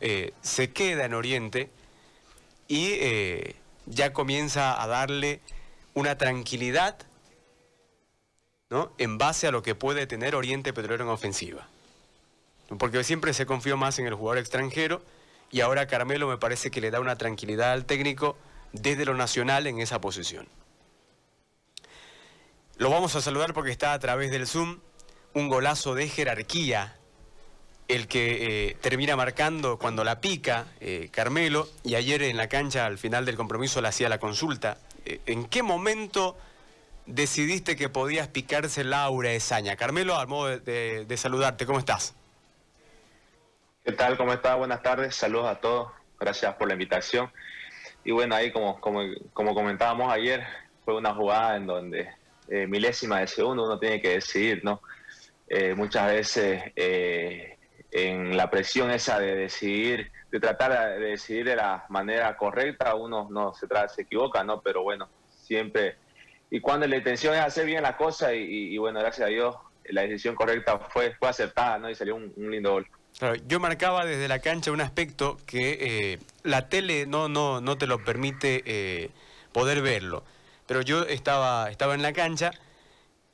Eh, 0.00 0.32
se 0.42 0.72
queda 0.72 1.04
en 1.04 1.14
Oriente 1.14 1.70
y 2.68 2.92
eh, 2.92 3.56
ya 3.86 4.12
comienza 4.12 4.80
a 4.80 4.86
darle 4.86 5.40
una 5.94 6.16
tranquilidad 6.16 6.96
¿no? 8.70 8.92
en 8.98 9.18
base 9.18 9.46
a 9.46 9.50
lo 9.50 9.62
que 9.62 9.74
puede 9.74 10.06
tener 10.06 10.34
Oriente 10.34 10.72
Petrolero 10.72 11.04
en 11.04 11.10
ofensiva. 11.10 11.66
Porque 12.78 13.02
siempre 13.04 13.34
se 13.34 13.44
confió 13.44 13.76
más 13.76 13.98
en 13.98 14.06
el 14.06 14.14
jugador 14.14 14.38
extranjero 14.38 15.02
y 15.50 15.60
ahora 15.60 15.86
Carmelo 15.86 16.28
me 16.28 16.38
parece 16.38 16.70
que 16.70 16.80
le 16.80 16.90
da 16.90 17.00
una 17.00 17.16
tranquilidad 17.16 17.72
al 17.72 17.84
técnico 17.84 18.36
desde 18.72 19.04
lo 19.04 19.14
nacional 19.14 19.66
en 19.66 19.80
esa 19.80 20.00
posición. 20.00 20.48
Lo 22.76 22.88
vamos 22.88 23.14
a 23.16 23.20
saludar 23.20 23.52
porque 23.52 23.70
está 23.70 23.92
a 23.92 23.98
través 23.98 24.30
del 24.30 24.46
Zoom 24.46 24.80
un 25.34 25.48
golazo 25.48 25.94
de 25.94 26.08
jerarquía, 26.08 26.96
el 27.92 28.08
que 28.08 28.68
eh, 28.70 28.76
termina 28.80 29.16
marcando 29.16 29.78
cuando 29.78 30.02
la 30.02 30.20
pica 30.20 30.66
eh, 30.80 31.10
Carmelo, 31.12 31.68
y 31.84 31.94
ayer 31.94 32.22
en 32.22 32.38
la 32.38 32.48
cancha 32.48 32.86
al 32.86 32.96
final 32.96 33.26
del 33.26 33.36
compromiso 33.36 33.82
le 33.82 33.88
hacía 33.88 34.08
la 34.08 34.18
consulta. 34.18 34.78
Eh, 35.04 35.20
¿En 35.26 35.44
qué 35.44 35.62
momento 35.62 36.36
decidiste 37.04 37.76
que 37.76 37.90
podías 37.90 38.28
picarse 38.28 38.82
Laura 38.82 39.32
Esaña? 39.32 39.76
Carmelo, 39.76 40.16
al 40.16 40.26
modo 40.26 40.58
de, 40.58 41.16
saludarte, 41.18 41.66
¿cómo 41.66 41.78
estás? 41.78 42.14
¿Qué 43.84 43.92
tal? 43.92 44.16
¿Cómo 44.16 44.32
estás? 44.32 44.56
Buenas 44.56 44.82
tardes, 44.82 45.14
saludos 45.14 45.48
a 45.48 45.56
todos, 45.56 45.92
gracias 46.18 46.54
por 46.54 46.68
la 46.68 46.74
invitación. 46.74 47.30
Y 48.04 48.12
bueno, 48.12 48.34
ahí 48.34 48.52
como, 48.52 48.80
como, 48.80 49.02
como 49.34 49.54
comentábamos 49.54 50.10
ayer, 50.10 50.42
fue 50.86 50.96
una 50.96 51.14
jugada 51.14 51.56
en 51.56 51.66
donde 51.66 52.08
milésima 52.68 53.20
de 53.20 53.26
segundo 53.26 53.64
uno 53.64 53.78
tiene 53.78 54.00
que 54.00 54.10
decidir, 54.10 54.64
¿no? 54.64 54.80
Muchas 55.76 56.06
veces 56.06 56.62
en 57.92 58.36
la 58.36 58.50
presión 58.50 58.90
esa 58.90 59.20
de 59.20 59.36
decidir, 59.36 60.10
de 60.30 60.40
tratar 60.40 60.98
de 60.98 61.10
decidir 61.10 61.44
de 61.44 61.56
la 61.56 61.84
manera 61.90 62.36
correcta, 62.36 62.94
uno 62.94 63.28
no 63.30 63.54
se, 63.54 63.66
se 63.94 64.02
equivoca, 64.02 64.42
¿no? 64.42 64.60
Pero 64.62 64.82
bueno, 64.82 65.08
siempre, 65.28 65.96
y 66.50 66.60
cuando 66.60 66.86
la 66.86 66.96
intención 66.96 67.34
es 67.34 67.40
hacer 67.40 67.66
bien 67.66 67.82
la 67.82 67.96
cosa, 67.96 68.34
y, 68.34 68.76
bueno, 68.78 68.98
gracias 69.00 69.26
a 69.26 69.30
Dios, 69.30 69.56
la 69.84 70.02
decisión 70.02 70.34
correcta 70.34 70.78
fue, 70.78 71.14
fue 71.18 71.28
acertada, 71.28 71.78
¿no? 71.78 71.90
Y 71.90 71.94
salió 71.94 72.16
un, 72.16 72.32
lindo 72.36 72.72
gol. 72.72 72.88
yo 73.46 73.60
marcaba 73.60 74.06
desde 74.06 74.26
la 74.26 74.38
cancha 74.38 74.72
un 74.72 74.80
aspecto 74.80 75.36
que 75.46 76.18
la 76.42 76.68
tele 76.68 77.06
no, 77.06 77.28
no, 77.28 77.60
no 77.60 77.76
te 77.76 77.86
lo 77.86 78.02
permite 78.02 79.10
poder 79.52 79.82
verlo. 79.82 80.24
Pero 80.66 80.80
yo 80.80 81.02
estaba, 81.02 81.70
estaba 81.70 81.94
en 81.94 82.02
la 82.02 82.12
cancha 82.12 82.52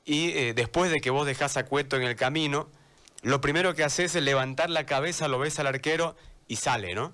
y 0.05 0.31
eh, 0.31 0.55
después 0.55 0.91
de 0.91 1.01
que 1.01 1.11
vos 1.11 1.27
dejás 1.27 1.57
a 1.57 1.67
Cueto 1.67 1.97
en 1.97 2.03
el 2.03 2.17
camino, 2.17 2.69
lo 3.23 3.41
primero 3.41 3.75
que 3.75 3.85
haces 3.85 4.15
es 4.15 4.23
levantar 4.23 4.71
la 4.71 4.87
cabeza, 4.87 5.29
lo 5.29 5.39
ves 5.39 5.59
al 5.59 5.67
arquero 5.67 6.17
y 6.47 6.57
sale, 6.57 6.95
¿no? 6.95 7.13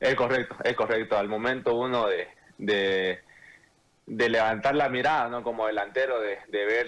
Es 0.00 0.14
correcto, 0.14 0.56
es 0.64 0.74
correcto. 0.74 1.16
Al 1.16 1.28
momento 1.28 1.74
uno 1.74 2.06
de, 2.06 2.28
de, 2.58 4.28
levantar 4.28 4.74
la 4.74 4.88
mirada, 4.88 5.28
¿no? 5.28 5.42
Como 5.42 5.66
delantero, 5.66 6.20
de, 6.20 6.38
ver 6.50 6.86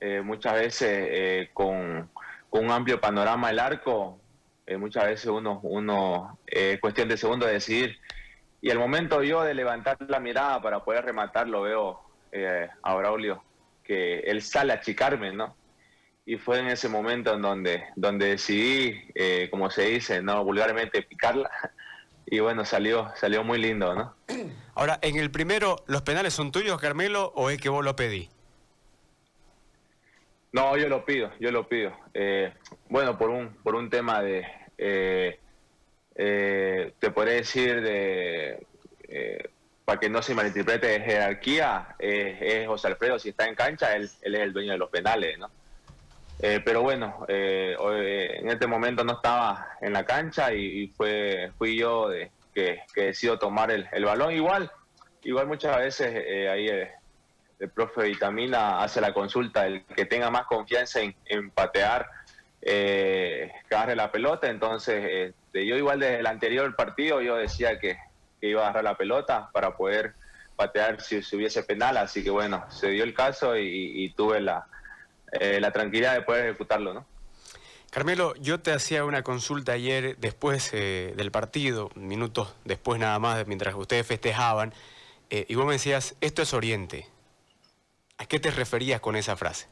eh, 0.00 0.20
muchas 0.22 0.54
veces 0.54 1.06
eh, 1.10 1.50
con, 1.52 2.10
un 2.50 2.70
amplio 2.70 3.00
panorama 3.00 3.50
el 3.50 3.58
arco, 3.58 4.18
muchas 4.78 5.04
veces 5.04 5.26
uno, 5.26 5.60
uno 5.62 6.38
cuestión 6.80 7.08
de 7.08 7.16
segundos 7.16 7.48
de 7.48 7.54
decidir 7.54 7.98
y 8.62 8.70
al 8.70 8.78
momento 8.78 9.22
yo 9.24 9.42
de 9.42 9.54
levantar 9.54 9.98
la 10.06 10.20
mirada 10.20 10.62
para 10.62 10.84
poder 10.84 11.04
rematar, 11.04 11.48
lo 11.48 11.62
veo 11.62 12.00
eh, 12.30 12.68
a 12.82 12.94
Braulio, 12.94 13.42
que 13.82 14.20
él 14.20 14.40
sale 14.40 14.72
a 14.72 14.76
achicarme, 14.76 15.32
¿no? 15.32 15.56
Y 16.24 16.36
fue 16.36 16.60
en 16.60 16.68
ese 16.68 16.88
momento 16.88 17.34
en 17.34 17.42
donde, 17.42 17.84
donde 17.96 18.26
decidí, 18.26 19.00
eh, 19.14 19.48
como 19.50 19.70
se 19.70 19.82
dice, 19.86 20.22
¿no? 20.22 20.44
Vulgarmente 20.44 21.02
picarla. 21.02 21.50
Y 22.24 22.38
bueno, 22.38 22.64
salió, 22.64 23.10
salió 23.16 23.44
muy 23.44 23.58
lindo, 23.58 23.94
¿no? 23.94 24.14
Ahora, 24.74 24.98
en 25.02 25.16
el 25.16 25.30
primero, 25.30 25.84
¿los 25.86 26.00
penales 26.00 26.32
son 26.32 26.50
tuyos, 26.50 26.80
Carmelo, 26.80 27.30
o 27.34 27.50
es 27.50 27.60
que 27.60 27.68
vos 27.68 27.84
lo 27.84 27.94
pedí? 27.94 28.30
No, 30.52 30.76
yo 30.78 30.88
lo 30.88 31.04
pido, 31.04 31.30
yo 31.40 31.50
lo 31.50 31.68
pido. 31.68 31.92
Eh, 32.14 32.54
bueno, 32.88 33.18
por 33.18 33.28
un, 33.28 33.52
por 33.62 33.74
un 33.74 33.90
tema 33.90 34.22
de 34.22 34.46
eh, 36.14 36.92
te 36.98 37.10
podría 37.10 37.34
decir 37.34 37.80
de, 37.80 38.66
eh, 39.08 39.48
para 39.84 39.98
que 39.98 40.10
no 40.10 40.22
se 40.22 40.34
malinterprete 40.34 40.86
de 40.86 41.00
jerarquía, 41.00 41.96
es 41.98 42.66
José 42.66 42.88
Alfredo, 42.88 43.18
si 43.18 43.30
está 43.30 43.46
en 43.46 43.54
cancha, 43.54 43.94
él, 43.96 44.10
él, 44.22 44.34
es 44.34 44.40
el 44.42 44.52
dueño 44.52 44.72
de 44.72 44.78
los 44.78 44.90
penales, 44.90 45.38
¿no? 45.38 45.50
Eh, 46.42 46.60
pero 46.64 46.82
bueno, 46.82 47.24
en 47.28 48.50
este 48.50 48.66
momento 48.66 49.04
no 49.04 49.14
estaba 49.14 49.76
en 49.80 49.92
la 49.92 50.04
cancha 50.04 50.52
y, 50.52 50.88
fue 50.88 51.52
fui 51.56 51.78
yo 51.78 52.08
de, 52.08 52.32
que, 52.52 52.82
que 52.92 53.04
decido 53.04 53.38
tomar 53.38 53.70
el, 53.70 53.88
el, 53.92 54.04
balón. 54.04 54.32
Igual, 54.32 54.70
igual 55.22 55.46
muchas 55.46 55.76
veces 55.76 56.12
ahí 56.50 56.68
el, 56.68 56.88
profe 57.70 58.02
Vitamina 58.02 58.82
hace 58.82 59.00
la 59.00 59.14
consulta, 59.14 59.66
el 59.66 59.84
que 59.84 60.04
tenga 60.04 60.30
más 60.30 60.46
confianza 60.46 61.00
en, 61.00 61.50
patear 61.50 62.08
eh, 62.60 63.52
agarre 63.70 63.96
la 63.96 64.10
pelota. 64.10 64.48
Entonces, 64.48 65.34
este, 65.36 65.66
yo 65.66 65.76
igual 65.76 66.00
desde 66.00 66.20
el 66.20 66.26
anterior 66.26 66.74
partido 66.76 67.20
yo 67.20 67.36
decía 67.36 67.78
que, 67.78 67.98
iba 68.40 68.62
a 68.62 68.64
agarrar 68.64 68.82
la 68.82 68.96
pelota 68.96 69.50
para 69.52 69.76
poder 69.76 70.14
patear 70.56 71.00
si, 71.00 71.18
hubiese 71.36 71.62
penal. 71.62 71.96
Así 71.96 72.24
que 72.24 72.30
bueno, 72.30 72.64
se 72.70 72.88
dio 72.88 73.04
el 73.04 73.14
caso 73.14 73.56
y, 73.56 74.12
tuve 74.16 74.40
la, 74.40 74.66
eh, 75.32 75.60
la 75.60 75.72
tranquilidad 75.72 76.14
de 76.14 76.22
poder 76.22 76.46
ejecutarlo, 76.46 76.94
¿no? 76.94 77.06
Carmelo, 77.92 78.34
yo 78.36 78.58
te 78.58 78.72
hacía 78.72 79.04
una 79.04 79.22
consulta 79.22 79.72
ayer 79.72 80.16
después 80.16 80.70
eh, 80.72 81.12
del 81.14 81.30
partido, 81.30 81.90
minutos 81.94 82.56
después 82.64 82.98
nada 82.98 83.18
más, 83.18 83.46
mientras 83.46 83.74
ustedes 83.74 84.06
festejaban, 84.06 84.72
eh, 85.28 85.44
y 85.46 85.56
vos 85.56 85.66
me 85.66 85.74
decías, 85.74 86.16
esto 86.22 86.40
es 86.40 86.54
Oriente. 86.54 87.06
¿A 88.16 88.24
qué 88.24 88.40
te 88.40 88.50
referías 88.50 89.02
con 89.02 89.14
esa 89.14 89.36
frase? 89.36 89.66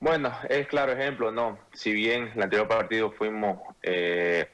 Bueno, 0.00 0.32
es 0.48 0.66
claro 0.68 0.92
ejemplo, 0.92 1.30
¿no? 1.30 1.58
Si 1.74 1.92
bien 1.92 2.28
en 2.28 2.32
el 2.32 2.42
anterior 2.44 2.66
partido 2.66 3.12
fuimos 3.12 3.58
eh, 3.82 4.48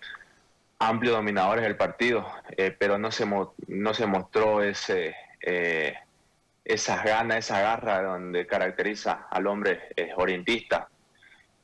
amplios 0.81 1.15
dominadores 1.15 1.63
del 1.63 1.77
partido, 1.77 2.27
pero 2.81 2.99
no 2.99 3.13
se, 3.13 3.25
no 3.25 3.95
se 3.95 4.07
mostró 4.07 4.65
ese, 4.65 5.15
esas 6.69 7.03
ganas, 7.05 7.39
esa 7.39 7.61
garra 7.61 8.03
donde 8.03 8.47
caracteriza 8.47 9.27
al 9.31 9.47
hombre 9.47 9.89
orientista. 10.17 10.89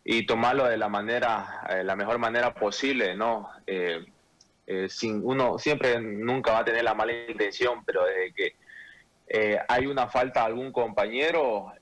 Y 0.05 0.27
tomarlo 0.27 0.65
de 0.67 0.77
la 0.77 0.89
manera, 0.89 1.67
la 1.83 1.97
mejor 1.97 2.19
manera 2.19 2.53
posible, 2.53 3.15
¿no? 3.17 3.49
sin 4.89 5.21
uno 5.23 5.59
siempre 5.59 6.01
nunca 6.01 6.53
va 6.53 6.59
a 6.59 6.65
tener 6.65 6.85
la 6.85 6.95
mala 6.95 7.13
intención, 7.13 7.85
pero 7.85 8.05
desde 8.05 8.33
que 8.35 9.59
hay 9.69 9.87
una 9.87 10.09
falta 10.09 10.41
de 10.41 10.47
algún 10.47 10.73
compañero, 10.73 11.73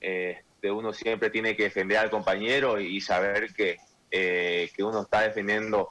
uno 0.71 0.93
siempre 0.93 1.29
tiene 1.29 1.55
que 1.55 1.63
defender 1.63 1.97
al 1.97 2.09
compañero 2.09 2.79
y 2.79 3.01
saber 3.01 3.53
que, 3.53 3.77
eh, 4.11 4.69
que 4.75 4.83
uno 4.83 5.01
está 5.01 5.21
defendiendo 5.21 5.89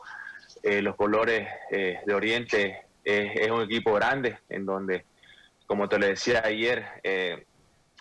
eh, 0.62 0.80
los 0.80 0.96
colores 0.96 1.48
eh, 1.70 2.00
de 2.06 2.14
Oriente. 2.14 2.82
es 3.04 3.50
un 3.50 3.62
equipo 3.62 3.92
grande 3.94 4.38
en 4.48 4.64
donde, 4.64 5.04
como 5.72 5.88
te 5.88 5.98
lo 5.98 6.06
decía 6.06 6.42
ayer, 6.44 6.84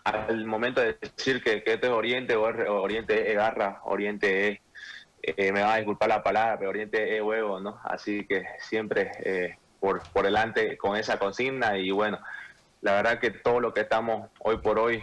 al 0.03 0.45
momento 0.45 0.81
de 0.81 0.97
decir 0.99 1.41
que, 1.41 1.63
que, 1.63 1.75
esto 1.75 1.87
es 1.87 1.93
Oriente, 1.93 2.35
Oriente 2.35 3.31
es 3.31 3.37
garra, 3.37 3.79
Oriente 3.85 4.61
es, 5.23 5.53
me 5.53 5.61
va 5.61 5.75
a 5.75 5.77
disculpar 5.77 6.09
la 6.09 6.21
palabra, 6.21 6.57
pero 6.57 6.69
Oriente 6.69 7.15
es 7.15 7.21
huevo, 7.21 7.61
¿no? 7.61 7.79
Así 7.85 8.25
que 8.25 8.43
siempre 8.59 9.57
por, 9.79 10.03
por 10.09 10.25
delante 10.25 10.77
con 10.77 10.97
esa 10.97 11.17
consigna 11.17 11.77
y 11.77 11.91
bueno, 11.91 12.19
la 12.81 12.95
verdad 12.95 13.19
que 13.19 13.31
todo 13.31 13.61
lo 13.61 13.73
que 13.73 13.81
estamos 13.81 14.29
hoy 14.39 14.57
por 14.57 14.77
hoy 14.77 15.01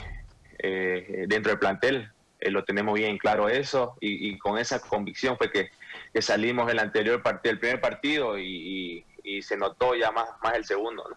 eh, 0.59 1.25
dentro 1.27 1.51
del 1.53 1.59
plantel. 1.59 2.11
Eh, 2.39 2.51
lo 2.51 2.65
tenemos 2.65 2.95
bien 2.95 3.17
claro 3.19 3.49
eso 3.49 3.97
y, 4.01 4.37
con 4.39 4.59
esa 4.59 4.79
convicción 4.81 5.39
fue 5.39 5.51
que, 5.51 5.71
salimos 6.21 6.71
el 6.71 6.81
anterior 6.81 7.23
partido, 7.23 7.53
el 7.53 7.59
primer 7.59 7.81
partido 7.81 8.39
y, 8.39 9.05
se 9.43 9.57
notó 9.57 9.95
ya 9.95 10.11
más, 10.11 10.29
más 10.43 10.55
el 10.55 10.65
segundo. 10.65 11.17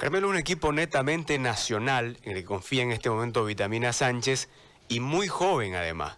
Carmelo, 0.00 0.30
un 0.30 0.38
equipo 0.38 0.72
netamente 0.72 1.38
nacional 1.38 2.16
en 2.22 2.32
el 2.32 2.38
que 2.38 2.44
confía 2.46 2.82
en 2.82 2.90
este 2.90 3.10
momento 3.10 3.44
Vitamina 3.44 3.92
Sánchez 3.92 4.48
y 4.88 4.98
muy 4.98 5.28
joven 5.28 5.74
además. 5.74 6.16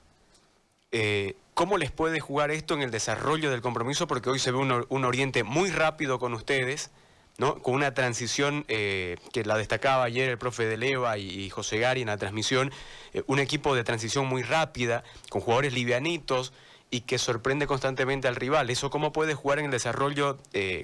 Eh, 0.92 1.34
¿Cómo 1.54 1.78
les 1.78 1.90
puede 1.90 2.20
jugar 2.20 2.52
esto 2.52 2.74
en 2.74 2.82
el 2.82 2.92
desarrollo 2.92 3.50
del 3.50 3.60
compromiso? 3.60 4.06
Porque 4.06 4.30
hoy 4.30 4.38
se 4.38 4.52
ve 4.52 4.58
un 4.88 5.04
oriente 5.04 5.42
muy 5.42 5.72
rápido 5.72 6.20
con 6.20 6.32
ustedes 6.32 6.92
con 7.38 7.74
una 7.74 7.92
transición 7.92 8.64
eh, 8.68 9.16
que 9.32 9.44
la 9.44 9.56
destacaba 9.56 10.04
ayer 10.04 10.30
el 10.30 10.38
profe 10.38 10.64
de 10.66 10.76
Leva 10.76 11.18
y, 11.18 11.50
José 11.50 11.80
Gari 11.80 12.02
en 12.02 12.06
la 12.06 12.18
transmisión, 12.18 12.70
eh, 13.14 13.24
un 13.26 13.40
equipo 13.40 13.74
de 13.74 13.82
transición 13.82 14.28
muy 14.28 14.44
rápida, 14.44 15.02
con 15.28 15.40
jugadores 15.40 15.72
livianitos 15.72 16.52
y 16.88 17.00
que 17.00 17.18
sorprende 17.18 17.66
constantemente 17.66 18.28
al 18.28 18.36
rival. 18.36 18.70
¿Eso 18.70 18.90
cómo 18.90 19.12
puede 19.12 19.34
jugar 19.34 19.58
en 19.58 19.64
el 19.64 19.70
desarrollo 19.72 20.38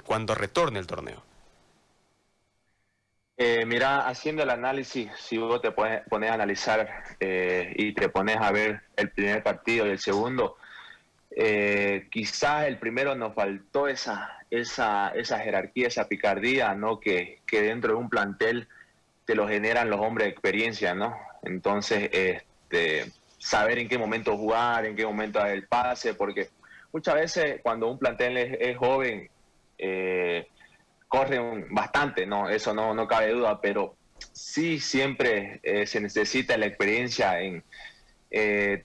cuando 0.05 0.35
retorne 0.35 0.81
el 0.81 0.89
torneo? 0.89 1.28
Mira, 3.67 4.07
haciendo 4.09 4.43
el 4.43 4.51
análisis, 4.51 5.11
si 5.17 5.39
vos 5.39 5.61
te 5.63 5.71
pones, 5.71 6.31
a 6.31 6.35
analizar 6.35 7.05
y 7.21 7.93
te 7.95 8.09
pones 8.09 8.37
a 8.37 8.51
ver 8.51 8.83
el 8.97 9.11
primer 9.11 9.43
partido 9.43 9.87
y 9.87 9.91
el 9.91 9.99
segundo, 9.99 10.57
eh, 11.41 12.09
quizás 12.11 12.67
el 12.67 12.79
primero 12.79 13.15
nos 13.15 13.35
faltó 13.35 13.87
esa, 13.87 14.39
esa, 14.51 15.11
esa 15.11 15.39
jerarquía, 15.39 15.87
esa 15.87 16.09
picardía, 16.09 16.75
¿no? 16.75 16.99
Que, 16.99 17.41
que, 17.47 17.63
dentro 17.63 17.93
de 17.93 17.99
un 17.99 18.09
plantel 18.09 18.67
te 19.25 19.37
lo 19.37 19.47
generan 19.47 19.91
los 19.91 20.01
hombres 20.01 20.27
de 20.27 20.33
experiencia, 20.33 20.95
¿no? 20.95 21.17
Entonces, 21.45 22.11
este, 22.13 23.13
saber 23.39 23.79
en 23.79 23.89
qué 23.89 23.99
momento 23.99 24.37
jugar, 24.37 24.87
en 24.87 24.97
qué 24.97 25.05
momento 25.05 25.39
dar 25.39 25.51
el 25.51 25.69
pase, 25.69 26.15
porque 26.15 26.49
muchas 26.93 27.15
veces 27.15 27.61
cuando 27.63 27.89
un 27.89 27.99
plantel 27.99 28.37
es, 28.37 28.77
joven, 28.77 29.31
eh, 29.79 30.49
corren 31.09 31.67
bastante, 31.71 32.27
¿no? 32.27 32.49
Eso 32.49 32.75
no, 32.75 32.95
no 32.95 33.09
cabe 33.09 33.33
duda, 33.33 33.61
pero 33.61 33.97
sí 34.33 34.79
siempre 34.79 35.61
eh, 35.63 35.87
se 35.87 36.01
necesita 36.01 36.57
la 36.57 36.67
experiencia 36.67 37.41
en 37.41 37.65
eh, 38.31 38.85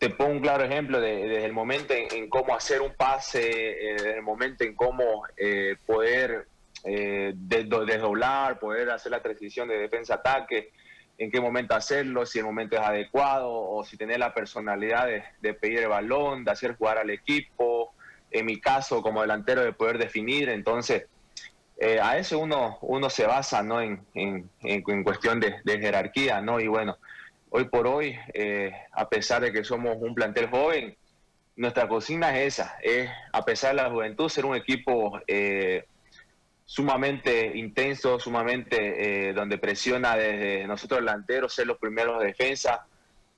te 0.00 0.08
pongo 0.08 0.32
un 0.32 0.40
claro 0.40 0.64
ejemplo 0.64 0.98
de, 0.98 1.28
desde 1.28 1.44
el 1.44 1.52
momento 1.52 1.92
en, 1.92 2.30
cómo 2.30 2.54
hacer 2.54 2.80
un 2.80 2.94
pase, 2.94 3.42
eh, 3.42 3.92
desde 3.92 4.16
el 4.16 4.22
momento 4.22 4.64
en 4.64 4.74
cómo 4.74 5.24
eh, 5.36 5.76
poder 5.84 6.48
eh, 6.84 7.34
desdoblar, 7.34 8.58
poder 8.58 8.88
hacer 8.88 9.12
la 9.12 9.20
transición 9.20 9.68
de 9.68 9.76
defensa-ataque, 9.76 10.72
en 11.18 11.30
qué 11.30 11.38
momento 11.38 11.74
hacerlo, 11.74 12.24
si 12.24 12.38
el 12.38 12.46
momento 12.46 12.76
es 12.76 12.82
adecuado 12.82 13.52
o 13.52 13.84
si 13.84 13.98
tener 13.98 14.18
la 14.18 14.32
personalidad 14.32 15.06
de, 15.42 15.52
pedir 15.52 15.80
el 15.80 15.88
balón, 15.88 16.46
de 16.46 16.52
hacer 16.52 16.76
jugar 16.76 16.96
al 16.96 17.10
equipo, 17.10 17.92
en 18.30 18.46
mi 18.46 18.58
caso 18.58 19.02
como 19.02 19.20
delantero 19.20 19.62
de 19.62 19.74
poder 19.74 19.98
definir, 19.98 20.48
entonces 20.48 21.08
a 21.80 22.18
eso 22.18 22.38
uno, 22.38 22.78
uno 22.82 23.08
se 23.08 23.26
basa 23.26 23.62
¿no? 23.62 23.80
en, 23.80 24.04
en, 24.14 24.50
en 24.62 25.02
cuestión 25.02 25.40
de, 25.40 25.60
jerarquía, 25.64 26.42
¿no? 26.42 26.60
Y 26.60 26.68
bueno, 26.68 26.98
hoy 27.50 27.64
por 27.64 27.86
hoy, 27.86 28.16
eh, 28.32 28.72
a 28.92 29.08
pesar 29.08 29.42
de 29.42 29.52
que 29.52 29.64
somos 29.64 29.96
un 30.00 30.14
plantel 30.14 30.48
joven, 30.48 30.96
nuestra 31.56 31.88
cocina 31.88 32.36
es 32.38 32.58
esa, 32.58 32.76
es 32.82 33.10
a 33.32 33.44
pesar 33.44 33.74
de 33.74 33.82
la 33.82 33.90
juventud 33.90 34.28
ser 34.28 34.46
un 34.46 34.56
equipo 34.56 35.20
eh, 35.26 35.84
sumamente 36.64 37.56
intenso, 37.56 38.18
sumamente 38.18 39.28
eh, 39.28 39.32
donde 39.32 39.58
presiona 39.58 40.16
desde 40.16 40.66
nosotros 40.66 41.00
delanteros 41.00 41.54
ser 41.54 41.66
los 41.66 41.78
primeros 41.78 42.20
de 42.20 42.26
defensa. 42.26 42.86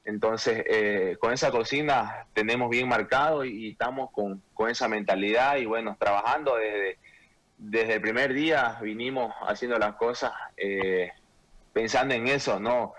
Entonces, 0.04 0.64
con 1.20 1.32
esa 1.32 1.52
cocina 1.52 2.26
tenemos 2.32 2.68
bien 2.68 2.88
marcado 2.88 3.44
y, 3.44 3.70
estamos 3.70 4.10
con, 4.10 4.42
con, 4.52 4.68
esa 4.68 4.88
mentalidad 4.88 5.58
y 5.58 5.64
bueno, 5.64 5.96
trabajando 5.96 6.56
desde, 6.56 6.98
desde 7.70 7.94
el 7.94 8.00
primer 8.00 8.32
día, 8.32 8.78
vinimos 8.82 9.32
haciendo 9.46 9.78
las 9.78 9.94
cosas 9.94 10.32
pensando 11.72 12.14
en 12.14 12.28
eso, 12.28 12.60
¿no? 12.60 12.94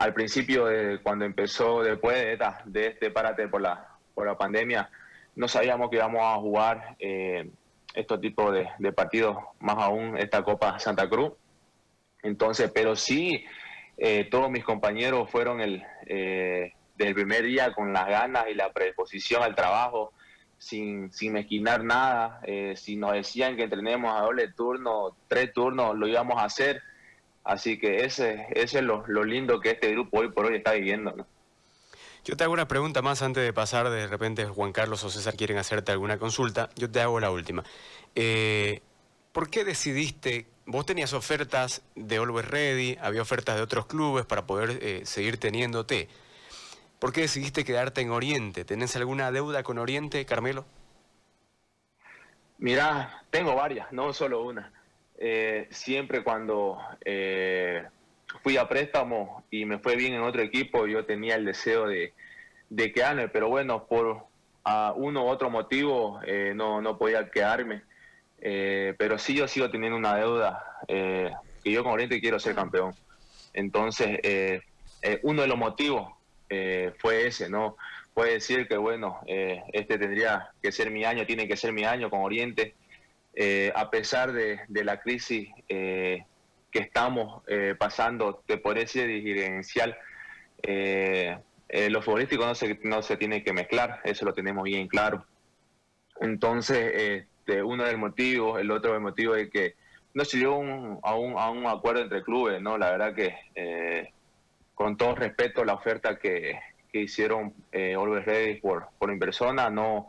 al 0.00 0.14
principio, 0.14 0.64
de, 0.64 0.98
cuando 1.02 1.26
empezó 1.26 1.82
después 1.82 2.16
de, 2.16 2.38
de 2.64 2.86
este 2.86 3.10
parate 3.10 3.48
por 3.48 3.60
la, 3.60 3.86
por 4.14 4.26
la 4.26 4.36
pandemia, 4.36 4.90
no 5.36 5.46
sabíamos 5.46 5.90
que 5.90 5.96
íbamos 5.96 6.22
a 6.22 6.36
jugar 6.36 6.96
eh, 6.98 7.50
estos 7.92 8.18
tipos 8.18 8.54
de, 8.78 8.92
partidos, 8.92 9.36
más 9.58 9.76
aún 9.76 10.16
esta 10.16 10.42
Copa 10.42 10.78
Santa 10.78 11.06
Cruz. 11.06 11.32
Entonces, 12.22 12.70
pero 12.74 12.96
sí, 12.96 13.44
eh, 13.98 14.26
todos 14.30 14.50
mis 14.50 14.64
compañeros 14.64 15.30
fueron 15.30 15.60
el, 15.60 15.84
eh, 16.06 16.72
desde 16.96 17.08
el 17.10 17.14
primer 17.14 17.44
día 17.44 17.74
con 17.74 17.92
las 17.92 18.08
ganas 18.08 18.46
y 18.50 18.54
la 18.54 18.72
predisposición 18.72 19.42
al 19.42 19.54
trabajo, 19.54 20.14
sin, 20.60 21.12
sin 21.12 21.32
mezquinar 21.32 21.82
nada. 21.82 22.40
Eh, 22.44 22.74
si 22.76 22.94
nos 22.94 23.14
decían 23.14 23.56
que 23.56 23.64
entrenemos 23.64 24.14
a 24.14 24.22
doble 24.22 24.46
turno, 24.52 25.16
tres 25.26 25.52
turnos, 25.52 25.96
lo 25.96 26.06
íbamos 26.06 26.40
a 26.40 26.44
hacer 26.44 26.80
Así 27.44 27.78
que 27.78 28.04
ese, 28.04 28.46
ese 28.50 28.78
es 28.78 28.84
lo, 28.84 29.04
lindo 29.24 29.60
que 29.60 29.70
este 29.70 29.90
grupo 29.90 30.20
hoy 30.20 30.30
por 30.30 30.46
hoy 30.46 30.56
está 30.56 30.72
viviendo. 30.72 31.26
Yo 32.24 32.36
te 32.36 32.44
hago 32.44 32.52
una 32.52 32.68
pregunta 32.68 33.00
más 33.00 33.22
antes 33.22 33.42
de 33.42 33.52
pasar, 33.52 33.88
de 33.88 34.06
repente 34.06 34.44
Juan 34.44 34.72
Carlos 34.72 35.02
o 35.04 35.10
César 35.10 35.34
quieren 35.36 35.56
hacerte 35.56 35.90
alguna 35.90 36.18
consulta. 36.18 36.68
Yo 36.76 36.90
te 36.90 37.00
hago 37.00 37.18
la 37.18 37.30
última. 37.30 37.64
Eh, 38.14 38.82
¿Por 39.32 39.48
qué 39.48 39.64
decidiste, 39.64 40.46
vos 40.66 40.84
tenías 40.84 41.14
ofertas 41.14 41.82
de 41.94 42.18
Always 42.18 42.46
Ready, 42.46 42.98
había 43.00 43.22
ofertas 43.22 43.56
de 43.56 43.62
otros 43.62 43.86
clubes 43.86 44.26
para 44.26 44.46
poder 44.46 44.78
eh, 44.82 45.02
seguir 45.04 45.38
teniéndote? 45.38 46.08
¿Por 47.00 47.14
qué 47.14 47.22
decidiste 47.22 47.64
quedarte 47.64 48.02
en 48.02 48.10
Oriente? 48.10 48.66
¿Tenés 48.66 48.94
alguna 48.94 49.32
deuda 49.32 49.62
con 49.62 49.78
Oriente, 49.78 50.26
Carmelo? 50.26 50.66
Mirá, 52.58 53.24
tengo 53.30 53.54
varias, 53.54 53.90
no 53.90 54.12
solo 54.12 54.44
una. 54.44 54.70
Eh, 55.16 55.66
siempre 55.70 56.22
cuando 56.22 56.78
eh, 57.02 57.84
fui 58.42 58.58
a 58.58 58.68
préstamo 58.68 59.44
y 59.50 59.64
me 59.64 59.78
fue 59.78 59.96
bien 59.96 60.12
en 60.12 60.20
otro 60.20 60.42
equipo, 60.42 60.86
yo 60.86 61.06
tenía 61.06 61.36
el 61.36 61.46
deseo 61.46 61.86
de, 61.86 62.12
de 62.68 62.92
quedarme, 62.92 63.28
pero 63.28 63.48
bueno, 63.48 63.86
por 63.86 64.26
uno 64.96 65.24
u 65.24 65.28
otro 65.28 65.48
motivo 65.48 66.20
eh, 66.26 66.52
no, 66.54 66.82
no 66.82 66.98
podía 66.98 67.30
quedarme. 67.30 67.82
pero 68.38 69.18
sí 69.18 69.34
yo 69.34 69.48
sigo 69.48 69.70
teniendo 69.70 69.96
una 69.96 70.16
deuda, 70.16 70.62
que 70.86 71.72
yo 71.72 71.82
con 71.82 71.94
Oriente 71.94 72.20
quiero 72.20 72.38
ser 72.38 72.54
campeón. 72.54 72.94
Entonces, 73.54 74.20
uno 75.22 75.40
de 75.42 75.48
los 75.48 75.56
motivos 75.56 76.19
fue 76.98 77.26
ese, 77.26 77.48
¿no? 77.48 77.76
Puede 78.12 78.34
decir 78.34 78.66
que, 78.66 78.76
bueno, 78.76 79.20
este 79.26 79.98
tendría 79.98 80.50
que 80.62 80.72
ser 80.72 80.90
mi 80.90 81.04
año, 81.04 81.26
tiene 81.26 81.46
que 81.46 81.56
ser 81.56 81.72
mi 81.72 81.84
año 81.84 82.10
con 82.10 82.20
Oriente. 82.20 82.74
Eh, 83.34 83.72
a 83.74 83.90
pesar 83.90 84.32
de, 84.32 84.66
la 84.68 85.00
crisis 85.00 85.48
eh, 85.68 86.24
que 86.70 86.80
estamos 86.80 87.42
eh, 87.46 87.74
pasando, 87.78 88.42
te 88.46 88.58
podría 88.58 88.82
decir 88.82 89.06
dirigencial, 89.06 89.96
lo 91.72 92.02
futbolístico 92.02 92.44
no 92.44 92.54
se, 92.54 92.78
no 92.82 93.02
se 93.02 93.16
tiene 93.16 93.44
que 93.44 93.52
mezclar, 93.52 94.00
eso 94.04 94.24
lo 94.24 94.34
tenemos 94.34 94.64
bien 94.64 94.88
claro. 94.88 95.24
Entonces, 96.20 96.92
este, 96.94 97.62
uno 97.62 97.84
del 97.84 97.96
motivo, 97.96 98.58
el 98.58 98.70
otro 98.70 98.92
del 98.92 99.00
motivo 99.00 99.34
es 99.36 99.48
que 99.50 99.74
no 100.12 100.24
se 100.24 100.38
llegó 100.38 100.56
a, 101.02 101.14
un, 101.14 101.38
a, 101.38 101.50
un, 101.50 101.66
acuerdo 101.66 102.02
entre 102.02 102.22
clubes, 102.22 102.60
¿no? 102.60 102.76
La 102.76 102.90
verdad 102.90 103.14
que, 103.14 104.12
con 104.80 104.96
todo 104.96 105.14
respeto, 105.14 105.62
la 105.62 105.74
oferta 105.74 106.18
que, 106.18 106.58
que 106.90 107.02
hicieron 107.02 107.52
eh, 107.70 107.94
Always 107.94 108.24
Ready 108.24 108.60
por, 108.62 108.88
por 108.98 109.12
mi 109.12 109.18
persona 109.18 109.68
no 109.68 110.08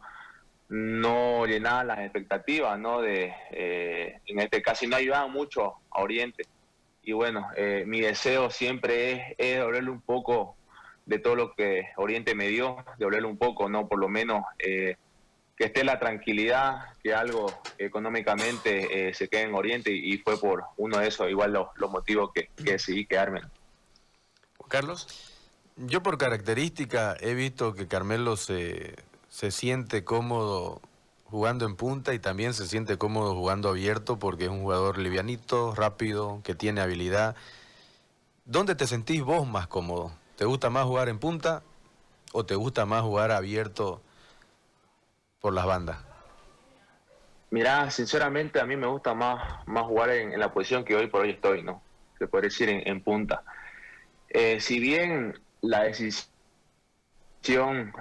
no 0.70 1.46
llenaban 1.46 1.88
las 1.88 2.00
expectativas, 2.00 2.80
¿no? 2.80 3.02
De, 3.02 3.34
eh, 3.52 4.22
en 4.26 4.40
este 4.40 4.62
caso, 4.62 4.88
no 4.88 4.96
ayudaban 4.96 5.30
mucho 5.30 5.74
a 5.90 6.02
Oriente. 6.02 6.46
Y 7.04 7.12
bueno, 7.12 7.50
eh, 7.58 7.84
mi 7.86 8.00
deseo 8.00 8.50
siempre 8.50 9.12
es, 9.12 9.22
es 9.38 9.58
devolverle 9.58 9.90
un 9.90 10.00
poco 10.00 10.56
de 11.06 11.20
todo 11.20 11.36
lo 11.36 11.54
que 11.54 11.90
Oriente 11.98 12.34
me 12.34 12.48
dio, 12.48 12.78
devolverle 12.98 13.28
un 13.28 13.38
poco, 13.38 13.68
¿no? 13.68 13.90
Por 13.90 14.00
lo 14.00 14.08
menos 14.08 14.46
eh, 14.58 14.96
que 15.58 15.66
esté 15.66 15.84
la 15.84 16.00
tranquilidad, 16.00 16.94
que 17.04 17.14
algo 17.14 17.48
económicamente 17.78 19.14
se 19.14 19.28
quede 19.28 19.42
en 19.42 19.54
Oriente 19.54 19.92
y, 19.92 20.18
fue 20.20 20.40
por 20.40 20.64
uno 20.78 21.00
de 21.00 21.10
esos, 21.10 21.30
igual 21.30 21.52
los, 21.52 21.68
los 21.76 21.92
motivos 21.92 22.32
que, 22.34 22.48
que 22.56 22.72
decidí 22.72 23.06
quedarme. 23.06 23.42
Carlos. 24.72 25.08
Yo 25.78 26.02
por 26.02 26.18
característica 26.18 27.16
he 27.20 27.34
visto 27.34 27.74
que 27.76 27.88
Carmelo 27.88 28.36
se 28.38 28.96
se 29.32 29.50
siente 29.50 30.04
cómodo 30.04 30.82
jugando 31.24 31.66
en 31.66 31.78
punta 31.78 32.14
y 32.14 32.20
también 32.20 32.54
se 32.54 32.68
siente 32.68 32.98
cómodo 32.98 33.34
jugando 33.34 33.70
abierto 33.70 34.20
porque 34.20 34.44
es 34.44 34.50
un 34.50 34.62
jugador 34.62 34.98
livianito, 34.98 35.74
rápido, 35.74 36.42
que 36.44 36.54
tiene 36.54 36.82
habilidad. 36.82 37.38
¿Dónde 38.44 38.76
te 38.76 38.86
sentís 38.86 39.24
vos 39.24 39.48
más 39.48 39.68
cómodo? 39.68 40.12
¿Te 40.36 40.44
gusta 40.44 40.70
más 40.70 40.84
jugar 40.84 41.08
en 41.08 41.18
punta 41.18 41.64
o 42.34 42.46
te 42.46 42.56
gusta 42.56 42.86
más 42.86 43.04
jugar 43.04 43.32
abierto 43.32 44.02
por 45.40 45.54
las 45.54 45.66
bandas? 45.66 45.98
Mirá, 47.52 47.90
sinceramente 47.90 48.60
a 48.60 48.66
mí 48.66 48.76
me 48.76 48.88
gusta 48.88 49.14
más, 49.14 49.66
más 49.66 49.86
jugar 49.86 50.10
en, 50.10 50.38
la 50.38 50.54
posición 50.54 50.84
que 50.84 50.96
hoy 50.96 51.08
por 51.08 51.22
hoy 51.22 51.32
estoy, 51.32 51.64
¿no? 51.64 51.82
Se 52.20 52.28
puede 52.28 52.50
decir 52.50 52.68
en, 52.70 53.02
punta. 53.02 53.44
Eh, 54.34 54.60
si 54.62 54.80
bien 54.80 55.34
la 55.62 55.84
decisión 55.84 56.32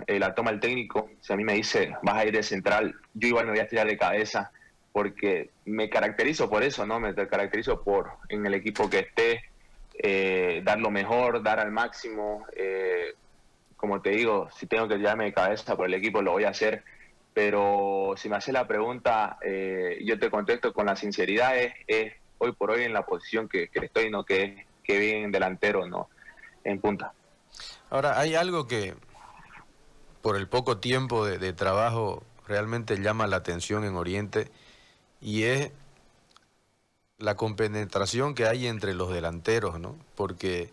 eh, 0.06 0.18
la 0.18 0.34
toma 0.34 0.50
el 0.50 0.60
técnico, 0.60 1.10
si 1.20 1.32
a 1.32 1.36
mí 1.36 1.44
me 1.44 1.54
dice 1.54 1.94
vas 2.02 2.16
a 2.16 2.26
ir 2.26 2.32
de 2.32 2.42
central, 2.42 2.94
yo 3.14 3.28
igual 3.28 3.46
me 3.46 3.52
voy 3.52 3.60
a 3.60 3.68
tirar 3.68 3.86
de 3.86 3.96
cabeza 3.96 4.52
porque 4.92 5.50
me 5.64 5.88
caracterizo 5.88 6.50
por 6.50 6.62
eso, 6.62 6.84
¿no? 6.84 7.00
Me 7.00 7.14
caracterizo 7.14 7.82
por 7.82 8.10
en 8.28 8.44
el 8.44 8.54
equipo 8.54 8.90
que 8.90 9.00
esté, 9.00 9.44
eh, 9.94 10.62
dar 10.64 10.78
lo 10.80 10.90
mejor, 10.90 11.42
dar 11.42 11.60
al 11.60 11.70
máximo. 11.70 12.44
Eh, 12.56 13.14
como 13.76 14.02
te 14.02 14.10
digo, 14.10 14.48
si 14.50 14.66
tengo 14.66 14.88
que 14.88 14.96
tirarme 14.96 15.24
de 15.24 15.32
cabeza 15.32 15.76
por 15.76 15.86
el 15.86 15.94
equipo, 15.94 16.22
lo 16.22 16.32
voy 16.32 16.44
a 16.44 16.50
hacer. 16.50 16.82
Pero 17.32 18.14
si 18.16 18.28
me 18.28 18.36
hace 18.36 18.52
la 18.52 18.66
pregunta, 18.66 19.38
yo 20.00 20.18
te 20.18 20.28
contesto 20.28 20.72
con 20.74 20.86
la 20.86 20.96
sinceridad, 20.96 21.54
es, 21.86 22.12
hoy 22.38 22.52
por 22.52 22.72
hoy 22.72 22.82
en 22.82 22.92
la 22.92 23.06
posición 23.06 23.48
que, 23.48 23.68
que 23.68 23.86
estoy, 23.86 24.10
¿no? 24.10 24.24
Que, 24.24 24.66
que 24.82 24.98
bien 24.98 25.30
delantero, 25.30 25.86
¿no? 25.86 26.08
En 26.64 26.80
punta. 26.80 27.12
Ahora, 27.90 28.18
hay 28.18 28.34
algo 28.34 28.66
que, 28.66 28.94
por 30.22 30.36
el 30.36 30.48
poco 30.48 30.78
tiempo 30.78 31.26
de, 31.26 31.52
trabajo 31.52 32.22
realmente 32.46 32.96
llama 32.96 33.26
la 33.26 33.36
atención 33.36 33.84
en 33.84 33.96
Oriente 33.96 34.50
y 35.20 35.44
es 35.44 35.72
la 37.18 37.36
compenetración 37.36 38.34
que 38.34 38.46
hay 38.46 38.66
entre 38.66 38.94
los 38.94 39.12
delanteros, 39.12 39.78
¿no? 39.78 39.96
Porque 40.14 40.70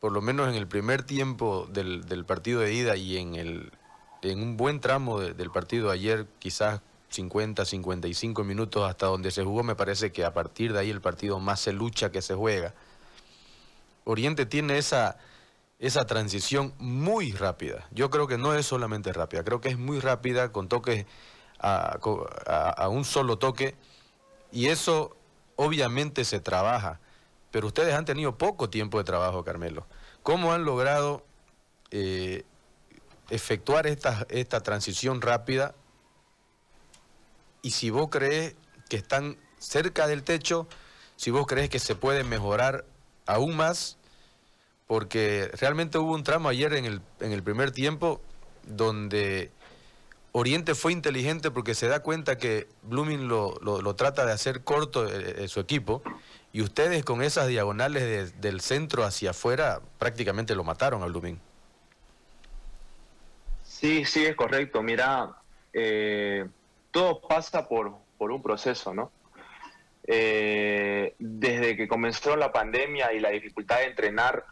por 0.00 0.12
lo 0.12 0.20
menos 0.20 0.48
en 0.48 0.54
el 0.54 0.66
primer 0.66 1.02
tiempo 1.02 1.66
del, 1.70 2.24
partido 2.26 2.60
de 2.60 2.74
ida 2.74 2.96
y 2.96 3.16
en 3.16 3.34
el, 3.34 3.72
en 4.22 4.42
un 4.42 4.56
buen 4.56 4.80
tramo 4.80 5.20
del 5.20 5.50
partido 5.50 5.90
ayer, 5.90 6.26
quizás 6.38 6.80
50, 7.08 7.64
55 7.64 8.44
minutos 8.44 8.88
hasta 8.88 9.06
donde 9.06 9.30
se 9.30 9.44
jugó, 9.44 9.62
me 9.62 9.76
parece 9.76 10.12
que 10.12 10.24
a 10.24 10.34
partir 10.34 10.72
de 10.72 10.80
ahí 10.80 10.90
el 10.90 11.00
partido 11.00 11.38
más 11.40 11.60
se 11.60 11.72
lucha 11.72 12.10
que 12.10 12.22
se 12.22 12.34
juega. 12.34 12.74
Oriente 14.04 14.46
tiene 14.46 14.78
esa, 14.78 15.18
esa 15.78 16.06
transición 16.06 16.74
muy 16.78 17.32
rápida. 17.32 17.86
Yo 17.90 18.10
creo 18.10 18.26
que 18.26 18.38
no 18.38 18.54
es 18.54 18.66
solamente 18.66 19.12
rápida, 19.12 19.44
creo 19.44 19.60
que 19.60 19.70
es 19.70 19.78
muy 19.78 20.00
rápida 20.00 20.52
con 20.52 20.68
toques 20.68 21.06
a, 21.58 22.88
un 22.90 23.04
solo 23.04 23.38
toque 23.38 23.74
y 24.52 24.66
eso 24.66 25.16
obviamente 25.56 26.24
se 26.24 26.40
trabaja, 26.40 27.00
pero 27.50 27.68
ustedes 27.68 27.94
han 27.94 28.04
tenido 28.04 28.36
poco 28.36 28.68
tiempo 28.68 28.98
de 28.98 29.04
trabajo, 29.04 29.44
Carmelo. 29.44 29.86
¿Cómo 30.22 30.52
han 30.52 30.64
logrado 30.64 31.24
eh, 31.90 32.44
efectuar 33.30 33.86
esta, 33.86 34.26
esta 34.28 34.62
transición 34.62 35.22
rápida? 35.22 35.74
Y 37.62 37.70
si 37.70 37.90
vos 37.90 38.08
crees 38.10 38.56
que 38.88 38.96
están 38.96 39.38
cerca 39.58 40.06
del 40.06 40.22
techo, 40.22 40.68
si 41.16 41.30
vos 41.30 41.46
crees 41.46 41.70
que 41.70 41.78
se 41.78 41.94
puede 41.94 42.24
mejorar 42.24 42.84
aún 43.26 43.56
más, 43.56 43.96
porque 44.86 45.50
realmente 45.58 45.98
hubo 45.98 46.14
un 46.14 46.22
tramo 46.22 46.48
ayer 46.48 46.74
en 46.74 46.84
el, 46.84 47.00
en 47.20 47.32
el 47.32 47.42
primer 47.42 47.70
tiempo 47.70 48.20
donde 48.66 49.50
Oriente 50.32 50.74
fue 50.74 50.92
inteligente 50.92 51.50
porque 51.50 51.74
se 51.74 51.86
da 51.86 52.00
cuenta 52.00 52.36
que 52.38 52.66
Blooming 52.82 53.28
lo, 53.28 53.54
lo, 53.60 53.94
trata 53.94 54.26
de 54.26 54.32
hacer 54.32 54.64
corto 54.64 55.08
eh, 55.08 55.44
eh, 55.44 55.48
su 55.48 55.60
equipo 55.60 56.02
y 56.52 56.60
ustedes 56.60 57.04
con 57.04 57.22
esas 57.22 57.46
diagonales 57.46 58.40
del 58.40 58.60
centro 58.60 59.04
hacia 59.04 59.30
afuera 59.30 59.80
prácticamente 59.98 60.54
lo 60.56 60.64
mataron 60.64 61.02
a 61.02 61.06
Blooming. 61.06 61.40
Sí, 63.62 64.04
sí, 64.04 64.24
es 64.24 64.34
correcto. 64.34 64.82
Mira, 64.82 65.36
eh, 65.72 66.48
todo 66.90 67.20
pasa 67.20 67.68
por, 67.68 67.94
por 68.18 68.32
un 68.32 68.42
proceso, 68.42 68.92
¿no? 68.92 69.12
Desde 70.06 71.76
que 71.76 71.88
comenzó 71.88 72.36
la 72.36 72.52
pandemia 72.52 73.12
y 73.12 73.20
la 73.20 73.30
dificultad 73.30 73.78
de 73.78 73.86
entrenar, 73.86 74.44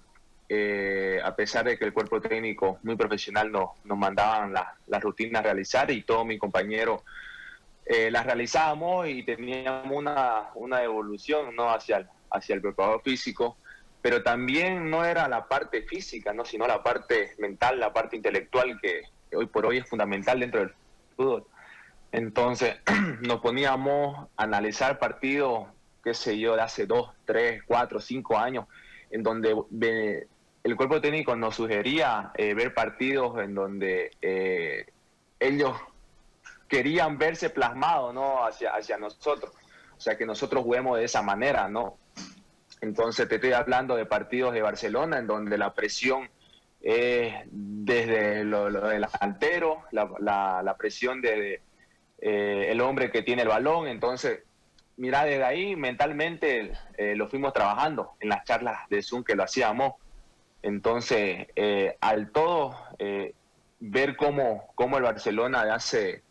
eh, 0.49 1.21
a 1.25 1.35
pesar 1.35 1.65
de 1.65 1.79
que 1.79 1.85
el 1.85 1.93
cuerpo 1.93 2.21
técnico 2.21 2.79
muy 2.83 2.97
profesional 2.97 3.51
nos, 3.51 3.71
nos 3.85 3.97
mandaban 3.97 4.53
las 4.87 5.03
rutinas 5.03 5.41
a 5.41 5.45
realizar 5.45 5.91
y 5.91 6.03
todos 6.03 6.27
mis 6.27 6.39
compañeros 6.39 7.03
eh, 7.87 8.11
las 8.11 8.27
realizábamos 8.27 9.09
y 9.09 9.23
teníamos 9.23 9.91
una, 9.91 10.51
una 10.55 10.83
evolución 10.83 11.57
¿no? 11.57 11.71
hacia, 11.71 11.99
el, 11.99 12.07
hacia 12.31 12.55
el 12.55 12.61
preparador 12.61 13.03
físico, 13.03 13.57
pero 14.01 14.23
también 14.23 14.91
no 14.91 15.05
era 15.05 15.27
la 15.27 15.49
parte 15.49 15.83
física, 15.83 16.33
¿no? 16.33 16.45
sino 16.45 16.67
la 16.67 16.83
parte 16.83 17.35
mental, 17.39 17.81
la 17.81 17.93
parte 17.93 18.17
intelectual 18.17 18.79
que 18.81 19.03
hoy 19.35 19.47
por 19.47 19.67
hoy 19.67 19.79
es 19.79 19.89
fundamental 19.89 20.39
dentro 20.39 20.61
del 20.61 20.75
fútbol. 21.17 21.47
Entonces 22.13 22.77
nos 23.21 23.41
poníamos 23.41 24.29
a 24.37 24.43
analizar 24.45 24.99
partidos, 24.99 25.67
qué 26.05 26.15
sé 26.15 26.39
yo, 26.39 26.55
de 26.55 26.63
hace 26.63 26.87
dos, 26.87 27.11
tres, 27.25 27.63
cuatro, 27.67 28.01
cinco 28.01 28.39
años, 28.39 28.67
en 29.11 29.23
donde 29.23 30.29
el 30.63 30.77
cuerpo 30.77 31.01
técnico 31.01 31.35
nos 31.35 31.57
sugería 31.57 32.31
eh, 32.37 32.55
ver 32.55 32.73
partidos 32.75 33.39
en 33.41 33.55
donde 33.55 34.13
eh, 34.21 34.87
ellos 35.41 35.77
querían 36.69 37.19
verse 37.19 37.51
plasmados 37.51 38.15
¿no? 38.15 38.45
hacia, 38.45 38.71
hacia 38.71 38.97
nosotros. 38.99 39.53
O 39.97 40.01
sea, 40.01 40.17
que 40.17 40.27
nosotros 40.27 40.65
juguemos 40.65 40.99
de 40.99 41.05
esa 41.05 41.23
manera, 41.23 41.69
¿no? 41.69 41.97
Entonces 42.81 43.29
te 43.29 43.37
estoy 43.37 43.53
hablando 43.53 43.95
de 43.95 44.07
partidos 44.07 44.53
de 44.53 44.63
Barcelona 44.63 45.19
en 45.19 45.27
donde 45.27 45.57
la 45.57 45.73
presión 45.73 46.29
es 46.81 47.35
desde 47.47 48.43
lo, 48.45 48.65
del 48.65 49.03
delantero, 49.03 49.85
la, 49.93 50.75
presión 50.77 51.21
de 51.21 51.61
eh, 52.23 52.69
el 52.71 52.81
hombre 52.81 53.11
que 53.11 53.21
tiene 53.21 53.43
el 53.43 53.49
balón. 53.49 53.87
Entonces, 53.89 54.41
mira, 54.97 55.25
desde 55.25 55.45
ahí 55.45 55.77
mentalmente 55.77 56.73
lo 57.17 57.29
fuimos 57.29 57.53
trabajando 57.53 58.13
en 58.21 58.31
las 58.31 58.45
charlas 58.45 58.89
de 58.89 59.03
Zoom 59.03 59.25
que 59.25 59.35
lo 59.35 59.43
hacíamos 59.43 59.95
entonces, 60.63 61.49
eh, 61.57 61.97
al 62.01 62.31
todo, 62.31 62.77
eh, 62.99 63.35
ver 63.81 64.17
cómo, 64.17 64.71
cómo, 64.77 64.97
el 64.97 65.03
Barcelona 65.03 65.65
de 65.65 65.73
hace 65.73 66.23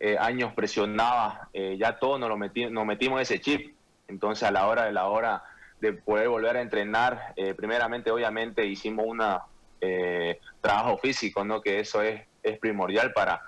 eh, 0.00 0.16
años 0.18 0.52
presionaba, 0.54 1.48
ya 1.54 1.98
todos 1.98 2.20
nos, 2.20 2.28
nos 2.70 2.86
metimos 2.86 3.20
ese 3.20 3.40
chip. 3.40 3.74
Entonces, 4.08 4.42
a 4.42 4.50
la 4.50 4.66
hora 4.66 4.84
de 4.84 4.92
la 4.92 5.06
hora 5.06 5.42
de 5.80 5.92
poder 5.92 6.28
volver 6.28 6.56
a 6.56 6.62
entrenar, 6.62 7.34
primeramente, 7.56 8.10
obviamente, 8.10 8.66
hicimos 8.66 9.06
un 9.06 9.18
trabajo 10.60 10.98
físico, 10.98 11.44
¿no? 11.44 11.60
que 11.60 11.80
eso 11.80 12.02
es, 12.02 12.22
es 12.42 12.58
primordial 12.58 13.12
para, 13.12 13.42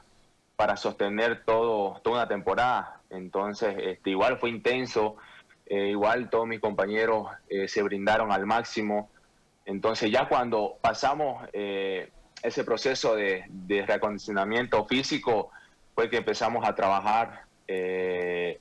para 0.59 0.77
sostener 0.77 1.45
todo, 1.45 2.01
toda 2.03 2.17
una 2.17 2.29
temporada. 2.29 3.01
Entonces, 3.11 3.77
este, 3.79 4.11
igual 4.11 4.39
fue 4.39 4.51
intenso, 4.51 5.17
igual 5.71 6.29
todos 6.31 6.49
mis 6.49 6.61
compañeros 6.61 7.29
se 7.69 7.83
brindaron 7.83 8.33
al 8.33 8.45
máximo. 8.45 9.09
Entonces 9.69 10.11
ya 10.11 10.27
cuando 10.29 10.79
pasamos 10.81 11.47
eh, 11.53 12.11
ese 12.43 12.65
proceso 12.65 13.15
de, 13.15 13.45
reacondicionamiento 13.87 14.85
físico, 14.87 15.51
fue 15.95 16.09
que 16.09 16.17
empezamos 16.17 16.67
a 16.67 16.75
trabajar 16.75 17.43
eh, 17.67 18.61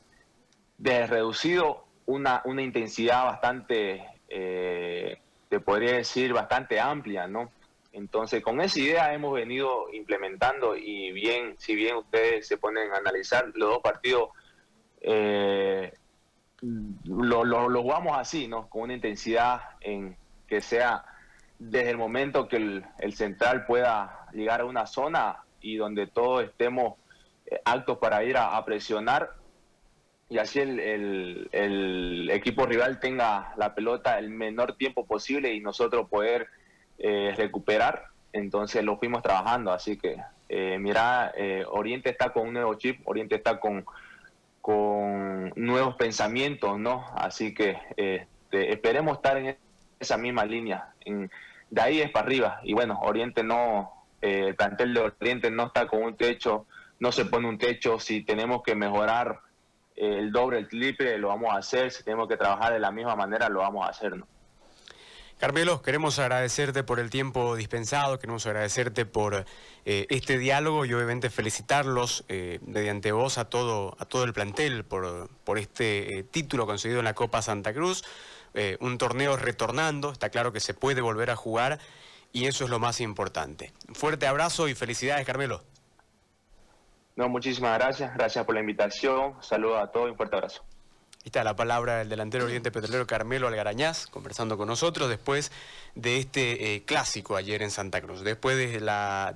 de 0.77 1.07
reducido 1.07 1.85
una, 2.05 2.41
una 2.43 2.61
intensidad 2.61 3.23
bastante, 3.23 4.03
eh, 4.27 5.17
te 5.47 5.59
podría 5.61 5.93
decir, 5.93 6.33
bastante 6.33 6.77
amplia, 6.77 7.25
¿no? 7.25 7.51
Entonces, 7.97 8.43
con 8.43 8.61
esa 8.61 8.79
idea 8.79 9.13
hemos 9.13 9.33
venido 9.33 9.91
implementando 9.91 10.75
y 10.77 11.11
bien, 11.11 11.55
si 11.57 11.75
bien 11.75 11.95
ustedes 11.95 12.47
se 12.47 12.57
ponen 12.57 12.91
a 12.91 12.97
analizar 12.97 13.51
los 13.55 13.69
dos 13.71 13.79
partidos, 13.79 14.29
lo, 16.61 17.43
lo, 17.43 17.69
lo, 17.69 17.81
jugamos 17.81 18.17
así, 18.17 18.47
¿no? 18.47 18.69
Con 18.69 18.83
una 18.83 18.93
intensidad 18.93 19.61
en, 19.81 20.15
que 20.47 20.61
sea 20.61 21.03
desde 21.57 21.89
el 21.89 21.97
momento 21.97 22.47
que 22.47 22.83
el, 22.99 23.13
central 23.13 23.65
pueda 23.65 24.27
llegar 24.31 24.61
a 24.61 24.65
una 24.65 24.85
zona 24.85 25.43
y 25.59 25.77
donde 25.77 26.05
todos 26.05 26.43
estemos 26.43 26.99
eh, 27.47 27.59
aptos 27.65 27.97
para 27.97 28.23
ir 28.23 28.37
a, 28.37 28.63
presionar 28.63 29.31
y 30.29 30.37
así 30.37 30.59
el, 30.59 31.49
el, 31.51 32.29
equipo 32.31 32.65
rival 32.65 32.99
tenga 32.99 33.53
la 33.57 33.73
pelota 33.73 34.19
el 34.19 34.29
menor 34.29 34.75
tiempo 34.75 35.05
posible 35.05 35.53
y 35.53 35.61
nosotros 35.61 36.09
poder 36.09 36.47
eh, 36.97 37.33
recuperar. 37.35 38.07
Entonces 38.33 38.83
lo 38.83 38.97
fuimos 38.97 39.23
trabajando, 39.23 39.71
así 39.71 39.97
que 39.97 40.17
eh, 40.49 40.77
mira, 40.79 41.33
Oriente 41.69 42.09
está 42.09 42.31
con 42.31 42.47
un 42.47 42.53
nuevo 42.53 42.75
chip, 42.75 43.07
Oriente 43.07 43.35
está 43.35 43.59
con, 43.59 43.85
con 44.61 45.51
nuevos 45.55 45.95
pensamientos, 45.95 46.77
¿no? 46.79 47.05
Así 47.15 47.53
que 47.53 47.77
este, 47.95 48.71
esperemos 48.71 49.17
estar 49.17 49.37
en 49.37 49.57
esa 49.99 50.17
misma 50.17 50.45
línea. 50.45 50.93
De 51.69 51.81
ahí 51.81 52.01
es 52.01 52.11
para 52.11 52.25
arriba. 52.25 52.59
Y 52.63 52.73
bueno, 52.73 52.99
Oriente 53.01 53.43
no, 53.43 54.05
eh, 54.21 54.45
el 54.47 54.55
plantel 54.55 54.93
de 54.93 54.99
Oriente 55.01 55.51
no 55.51 55.67
está 55.67 55.87
con 55.87 56.01
un 56.01 56.15
techo, 56.15 56.65
no 56.99 57.11
se 57.11 57.25
pone 57.25 57.47
un 57.47 57.57
techo. 57.57 57.99
Si 57.99 58.23
tenemos 58.23 58.63
que 58.63 58.75
mejorar 58.75 59.39
eh, 59.95 60.19
el 60.19 60.31
doble, 60.31 60.59
el 60.59 60.67
triple, 60.67 61.17
lo 61.17 61.29
vamos 61.29 61.53
a 61.53 61.57
hacer. 61.57 61.91
Si 61.91 62.03
tenemos 62.03 62.27
que 62.27 62.37
trabajar 62.37 62.73
de 62.73 62.79
la 62.79 62.91
misma 62.91 63.15
manera, 63.15 63.49
lo 63.49 63.59
vamos 63.59 63.85
a 63.85 63.89
hacer. 63.89 64.15
¿no? 64.15 64.27
Carmelo, 65.37 65.81
queremos 65.81 66.17
agradecerte 66.17 66.83
por 66.83 66.99
el 66.99 67.09
tiempo 67.09 67.55
dispensado, 67.55 68.17
queremos 68.17 68.45
agradecerte 68.47 69.05
por 69.05 69.45
eh, 69.85 70.07
este 70.09 70.37
diálogo 70.37 70.85
y 70.85 70.93
obviamente 70.93 71.29
felicitarlos 71.29 72.25
mediante 72.65 73.11
vos 73.11 73.37
a 73.37 73.45
todo, 73.45 73.95
a 73.99 74.05
todo 74.05 74.23
el 74.23 74.33
plantel 74.33 74.83
por, 74.83 75.29
por 75.43 75.59
este 75.59 76.25
título 76.31 76.65
conseguido 76.65 76.99
en 76.99 77.05
la 77.05 77.13
Copa 77.13 77.41
Santa 77.41 77.73
Cruz. 77.73 78.03
Eh, 78.59 78.75
un 78.79 78.97
torneo 78.97 79.37
retornando, 79.37 80.11
está 80.11 80.29
claro 80.29 80.51
que 80.51 80.59
se 80.59 80.73
puede 80.73 81.01
volver 81.01 81.29
a 81.29 81.35
jugar 81.35 81.77
y 82.33 82.45
eso 82.45 82.63
es 82.63 82.71
lo 82.71 82.79
más 82.79 83.01
importante. 83.01 83.71
Fuerte 83.93 84.25
abrazo 84.25 84.67
y 84.67 84.73
felicidades, 84.73 85.27
Carmelo. 85.27 85.61
No, 87.15 87.29
muchísimas 87.29 87.77
gracias, 87.77 88.15
gracias 88.15 88.45
por 88.45 88.55
la 88.55 88.61
invitación, 88.61 89.35
saludos 89.41 89.83
a 89.83 89.91
todos 89.91 90.07
y 90.07 90.11
un 90.11 90.17
fuerte 90.17 90.37
abrazo. 90.37 90.63
Está 91.23 91.43
la 91.43 91.55
palabra 91.55 91.97
del 91.97 92.09
delantero 92.09 92.45
Oriente 92.45 92.71
Petrolero 92.71 93.05
Carmelo 93.05 93.47
Algarañaz, 93.47 94.07
conversando 94.07 94.57
con 94.57 94.67
nosotros 94.67 95.09
después 95.09 95.51
de 95.93 96.17
este 96.17 96.75
eh, 96.75 96.83
clásico 96.83 97.35
ayer 97.35 97.61
en 97.63 97.71
Santa 97.71 98.01
Cruz. 98.01 98.21
Después 98.23 98.57
de 98.57 98.79
la... 98.79 99.33